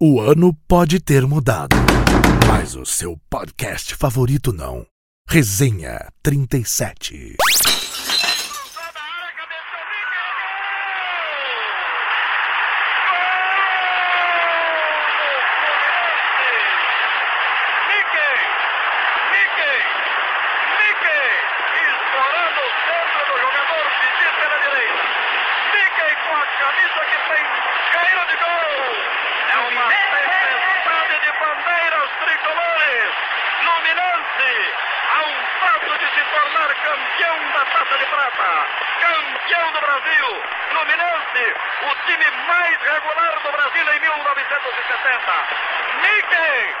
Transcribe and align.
O 0.00 0.20
ano 0.20 0.54
pode 0.68 1.00
ter 1.00 1.26
mudado, 1.26 1.74
mas 2.46 2.76
o 2.76 2.86
seu 2.86 3.18
podcast 3.28 3.96
favorito 3.96 4.52
não. 4.52 4.86
Resenha 5.28 6.06
37. 6.22 7.36
Mickey! 17.88 18.34
Mickey! 19.32 19.78
Mickey! 20.78 21.26
Estourando 21.88 22.60
o 22.62 22.70
centro 22.86 23.20
do 23.28 23.34
jogador 23.42 23.84
Didi 23.98 24.28
pela 24.38 24.58
direita. 24.64 25.02
Mickey 25.74 26.12
com 26.24 26.34
a 26.36 26.46
camisa 26.60 27.00
que 27.10 27.18
tem 27.28 27.44
cheiro 27.90 28.22
de 28.30 28.36
gol. 28.42 29.17
É 29.58 29.60
uma 29.60 29.88
tempestade 29.88 31.18
de 31.18 31.32
bandeiras 31.32 32.10
tricolores. 32.22 33.10
Luminense, 33.64 34.52
a 35.10 35.22
um 35.26 35.36
passo 35.58 35.98
de 35.98 36.06
se 36.14 36.22
tornar 36.30 36.70
campeão 36.76 37.38
da 37.50 37.64
Taça 37.64 37.98
de 37.98 38.06
Prata. 38.06 38.66
Campeão 39.00 39.72
do 39.72 39.80
Brasil. 39.80 40.42
Luminense, 40.74 41.44
o 41.82 41.94
time 42.06 42.30
mais 42.46 42.80
regular 42.82 43.40
do 43.42 43.50
Brasil 43.50 43.94
em 43.94 43.98
1970. 43.98 45.32
Mickey! 46.02 46.76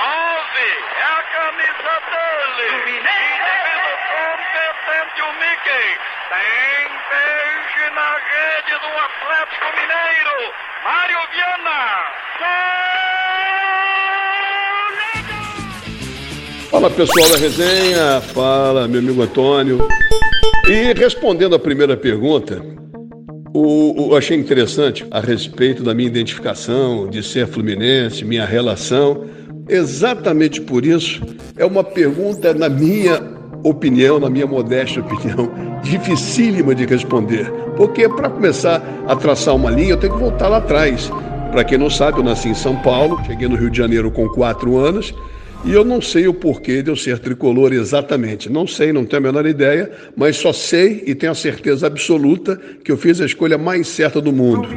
Nove 0.00 0.68
é 0.98 1.02
a 1.02 1.22
camisa 1.34 1.92
dele. 2.10 2.66
Indivíduo 2.96 3.96
competente, 4.06 5.22
o 5.22 5.32
Mickey. 5.32 5.88
Tem 6.30 6.88
peixe 7.10 7.90
na 7.90 8.10
rede 8.14 8.74
do 8.78 8.90
Atlético 8.98 9.66
Mineiro. 9.76 10.39
Mário 10.82 11.18
Viana. 11.30 11.80
Fala 16.70 16.90
pessoal 16.90 17.28
da 17.28 17.36
resenha, 17.36 18.20
fala 18.22 18.88
meu 18.88 19.00
amigo 19.00 19.20
Antônio. 19.22 19.86
E 20.66 20.94
respondendo 20.94 21.54
a 21.54 21.58
primeira 21.58 21.98
pergunta, 21.98 22.62
o, 23.52 24.08
o, 24.08 24.16
achei 24.16 24.38
interessante 24.38 25.06
a 25.10 25.20
respeito 25.20 25.82
da 25.82 25.92
minha 25.92 26.08
identificação, 26.08 27.10
de 27.10 27.22
ser 27.22 27.46
fluminense, 27.46 28.24
minha 28.24 28.46
relação. 28.46 29.26
Exatamente 29.68 30.62
por 30.62 30.86
isso, 30.86 31.20
é 31.58 31.64
uma 31.64 31.84
pergunta, 31.84 32.54
na 32.54 32.70
minha 32.70 33.20
opinião, 33.62 34.18
na 34.18 34.30
minha 34.30 34.46
modesta 34.46 35.00
opinião, 35.00 35.52
dificílima 35.84 36.74
de 36.74 36.86
responder. 36.86 37.59
Porque 37.80 38.06
para 38.10 38.28
começar 38.28 38.82
a 39.08 39.16
traçar 39.16 39.56
uma 39.56 39.70
linha, 39.70 39.92
eu 39.92 39.96
tenho 39.96 40.12
que 40.12 40.18
voltar 40.18 40.48
lá 40.48 40.58
atrás. 40.58 41.10
Para 41.50 41.64
quem 41.64 41.78
não 41.78 41.88
sabe, 41.88 42.18
eu 42.18 42.22
nasci 42.22 42.50
em 42.50 42.54
São 42.54 42.76
Paulo, 42.76 43.18
cheguei 43.24 43.48
no 43.48 43.56
Rio 43.56 43.70
de 43.70 43.78
Janeiro 43.78 44.10
com 44.10 44.28
quatro 44.28 44.76
anos 44.76 45.14
e 45.64 45.72
eu 45.72 45.82
não 45.82 45.98
sei 45.98 46.28
o 46.28 46.34
porquê 46.34 46.82
de 46.82 46.90
eu 46.90 46.96
ser 46.96 47.18
tricolor 47.18 47.72
exatamente. 47.72 48.52
Não 48.52 48.66
sei, 48.66 48.92
não 48.92 49.06
tenho 49.06 49.22
a 49.22 49.32
menor 49.32 49.46
ideia, 49.46 49.90
mas 50.14 50.36
só 50.36 50.52
sei 50.52 51.04
e 51.06 51.14
tenho 51.14 51.32
a 51.32 51.34
certeza 51.34 51.86
absoluta 51.86 52.60
que 52.84 52.92
eu 52.92 52.98
fiz 52.98 53.18
a 53.18 53.24
escolha 53.24 53.56
mais 53.56 53.88
certa 53.88 54.20
do 54.20 54.30
mundo. 54.30 54.68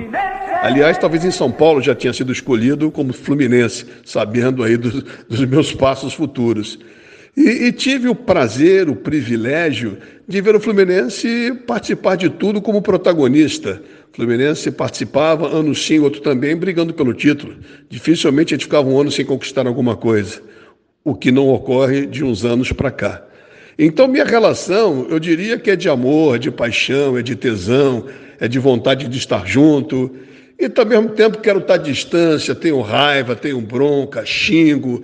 Aliás, 0.61 0.97
talvez 0.97 1.25
em 1.25 1.31
São 1.31 1.51
Paulo 1.51 1.81
já 1.81 1.93
tinha 1.93 2.13
sido 2.13 2.31
escolhido 2.31 2.89
como 2.89 3.11
Fluminense, 3.11 3.85
sabendo 4.05 4.63
aí 4.63 4.77
dos, 4.77 5.03
dos 5.27 5.43
meus 5.43 5.73
passos 5.73 6.13
futuros. 6.13 6.79
E, 7.35 7.65
e, 7.65 7.71
tive 7.71 8.07
o 8.07 8.13
prazer, 8.13 8.87
o 8.87 8.95
privilégio 8.95 9.97
de 10.27 10.39
ver 10.39 10.55
o 10.55 10.59
Fluminense 10.59 11.51
participar 11.65 12.15
de 12.15 12.29
tudo 12.29 12.61
como 12.61 12.79
protagonista. 12.79 13.81
O 14.11 14.15
Fluminense 14.15 14.69
participava, 14.69 15.47
ano 15.47 15.73
sim, 15.73 15.97
outro 15.97 16.21
também, 16.21 16.55
brigando 16.55 16.93
pelo 16.93 17.11
título. 17.11 17.55
Dificilmente 17.89 18.53
a 18.53 18.57
gente 18.57 18.65
ficava 18.65 18.87
um 18.87 18.99
ano 18.99 19.11
sem 19.11 19.25
conquistar 19.25 19.65
alguma 19.65 19.95
coisa, 19.95 20.41
o 21.03 21.15
que 21.15 21.31
não 21.31 21.49
ocorre 21.49 22.05
de 22.05 22.23
uns 22.23 22.45
anos 22.45 22.71
para 22.71 22.91
cá. 22.91 23.25
Então, 23.79 24.07
minha 24.07 24.25
relação, 24.25 25.07
eu 25.09 25.19
diria 25.19 25.57
que 25.57 25.71
é 25.71 25.75
de 25.75 25.89
amor, 25.89 26.35
é 26.35 26.39
de 26.39 26.51
paixão, 26.51 27.17
é 27.17 27.23
de 27.23 27.35
tesão, 27.35 28.05
é 28.39 28.47
de 28.47 28.59
vontade 28.59 29.07
de 29.07 29.17
estar 29.17 29.47
junto. 29.47 30.15
E, 30.59 30.71
ao 30.79 30.85
mesmo 30.85 31.09
tempo, 31.09 31.39
quero 31.39 31.57
estar 31.57 31.73
à 31.73 31.77
distância, 31.77 32.53
tenho 32.53 32.79
raiva, 32.81 33.35
tenho 33.35 33.59
bronca, 33.59 34.23
xingo, 34.23 35.03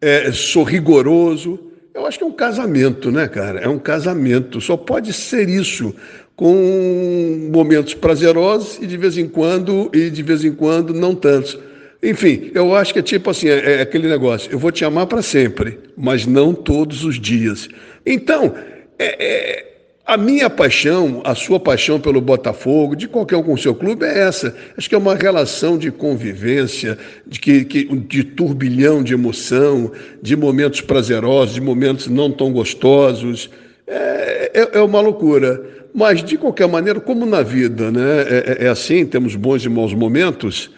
é, 0.00 0.32
sou 0.32 0.64
rigoroso. 0.64 1.67
Eu 1.98 2.06
acho 2.06 2.16
que 2.16 2.22
é 2.22 2.26
um 2.26 2.32
casamento, 2.32 3.10
né, 3.10 3.26
cara? 3.26 3.58
É 3.58 3.68
um 3.68 3.78
casamento. 3.78 4.60
Só 4.60 4.76
pode 4.76 5.12
ser 5.12 5.48
isso 5.48 5.92
com 6.36 7.50
momentos 7.52 7.94
prazerosos 7.94 8.78
e 8.80 8.86
de 8.86 8.96
vez 8.96 9.18
em 9.18 9.26
quando 9.26 9.90
e 9.92 10.08
de 10.08 10.22
vez 10.22 10.44
em 10.44 10.52
quando 10.52 10.94
não 10.94 11.12
tantos. 11.12 11.58
Enfim, 12.00 12.52
eu 12.54 12.76
acho 12.76 12.92
que 12.92 13.00
é 13.00 13.02
tipo 13.02 13.28
assim, 13.28 13.48
é, 13.48 13.78
é 13.78 13.82
aquele 13.82 14.08
negócio. 14.08 14.48
Eu 14.52 14.60
vou 14.60 14.70
te 14.70 14.84
amar 14.84 15.08
para 15.08 15.20
sempre, 15.20 15.80
mas 15.96 16.24
não 16.24 16.54
todos 16.54 17.04
os 17.04 17.18
dias. 17.18 17.68
Então, 18.06 18.54
é, 18.96 19.16
é, 19.18 19.77
a 20.08 20.16
minha 20.16 20.48
paixão, 20.48 21.20
a 21.22 21.34
sua 21.34 21.60
paixão 21.60 22.00
pelo 22.00 22.18
Botafogo, 22.18 22.96
de 22.96 23.06
qualquer 23.06 23.36
um 23.36 23.42
com 23.42 23.52
o 23.52 23.58
seu 23.58 23.74
clube, 23.74 24.06
é 24.06 24.20
essa. 24.20 24.56
Acho 24.74 24.88
que 24.88 24.94
é 24.94 24.98
uma 24.98 25.14
relação 25.14 25.76
de 25.76 25.90
convivência, 25.90 26.96
de, 27.26 27.38
que, 27.38 27.62
que, 27.66 27.84
de 27.84 28.24
turbilhão 28.24 29.02
de 29.02 29.12
emoção, 29.12 29.92
de 30.22 30.34
momentos 30.34 30.80
prazerosos, 30.80 31.56
de 31.56 31.60
momentos 31.60 32.06
não 32.06 32.32
tão 32.32 32.50
gostosos. 32.50 33.50
É, 33.86 34.50
é, 34.54 34.78
é 34.78 34.80
uma 34.80 35.02
loucura. 35.02 35.62
Mas, 35.94 36.24
de 36.24 36.38
qualquer 36.38 36.68
maneira, 36.68 37.00
como 37.00 37.26
na 37.26 37.42
vida 37.42 37.90
né, 37.90 38.22
é, 38.30 38.64
é 38.64 38.68
assim, 38.68 39.04
temos 39.04 39.36
bons 39.36 39.62
e 39.62 39.68
maus 39.68 39.92
momentos, 39.92 40.70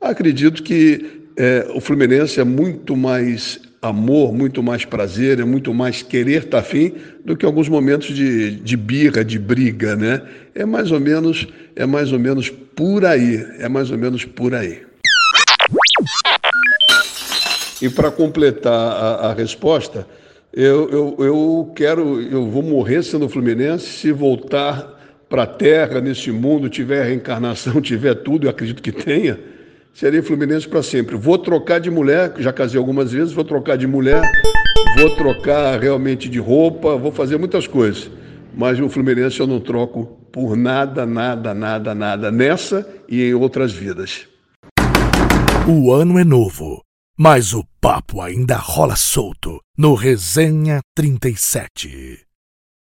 acredito 0.00 0.62
que 0.62 1.04
é, 1.36 1.66
o 1.74 1.80
Fluminense 1.80 2.40
é 2.40 2.44
muito 2.44 2.96
mais 2.96 3.60
amor, 3.80 4.32
muito 4.32 4.62
mais 4.62 4.84
prazer, 4.84 5.40
é 5.40 5.44
muito 5.44 5.72
mais 5.72 6.02
querer 6.02 6.44
estar 6.44 6.50
tá 6.50 6.58
afim 6.58 6.94
do 7.24 7.36
que 7.36 7.46
alguns 7.46 7.68
momentos 7.68 8.14
de, 8.14 8.56
de 8.56 8.76
birra, 8.76 9.24
de 9.24 9.38
briga, 9.38 9.94
né? 9.94 10.22
É 10.54 10.64
mais 10.64 10.90
ou 10.90 11.00
menos, 11.00 11.46
é 11.76 11.86
mais 11.86 12.12
ou 12.12 12.18
menos 12.18 12.50
por 12.50 13.04
aí, 13.04 13.44
é 13.58 13.68
mais 13.68 13.90
ou 13.90 13.98
menos 13.98 14.24
por 14.24 14.54
aí. 14.54 14.82
E 17.80 17.88
para 17.88 18.10
completar 18.10 18.72
a, 18.72 19.28
a 19.28 19.34
resposta, 19.34 20.06
eu, 20.52 20.90
eu, 20.90 21.24
eu 21.24 21.72
quero, 21.76 22.20
eu 22.22 22.50
vou 22.50 22.62
morrer 22.62 23.02
sendo 23.04 23.28
fluminense 23.28 23.86
se 23.86 24.10
voltar 24.10 24.96
para 25.28 25.42
a 25.42 25.46
terra, 25.46 26.00
nesse 26.00 26.32
mundo, 26.32 26.68
tiver 26.68 27.04
reencarnação, 27.04 27.80
tiver 27.82 28.14
tudo, 28.14 28.46
eu 28.46 28.50
acredito 28.50 28.82
que 28.82 28.90
tenha, 28.90 29.38
serei 29.98 30.22
fluminense 30.22 30.68
para 30.68 30.80
sempre. 30.80 31.16
Vou 31.16 31.36
trocar 31.36 31.80
de 31.80 31.90
mulher, 31.90 32.32
já 32.38 32.52
casei 32.52 32.78
algumas 32.78 33.10
vezes, 33.10 33.32
vou 33.32 33.44
trocar 33.44 33.76
de 33.76 33.86
mulher, 33.86 34.22
vou 34.96 35.16
trocar 35.16 35.80
realmente 35.80 36.28
de 36.28 36.38
roupa, 36.38 36.96
vou 36.96 37.10
fazer 37.10 37.36
muitas 37.36 37.66
coisas. 37.66 38.08
Mas 38.56 38.78
o 38.80 38.88
Fluminense 38.88 39.40
eu 39.40 39.46
não 39.46 39.60
troco 39.60 40.06
por 40.32 40.56
nada, 40.56 41.04
nada, 41.04 41.52
nada, 41.52 41.94
nada, 41.94 42.30
nessa 42.30 42.88
e 43.08 43.24
em 43.24 43.34
outras 43.34 43.72
vidas. 43.72 44.28
O 45.68 45.92
ano 45.92 46.18
é 46.18 46.24
novo, 46.24 46.80
mas 47.18 47.52
o 47.52 47.64
papo 47.80 48.20
ainda 48.20 48.56
rola 48.56 48.96
solto 48.96 49.60
no 49.76 49.94
Resenha 49.94 50.80
37. 50.94 52.27